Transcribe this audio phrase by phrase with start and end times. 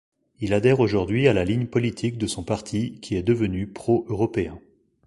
[0.39, 4.59] Il adhère aujourd'hui à la ligne politique de son parti qui est devenu pro-européen.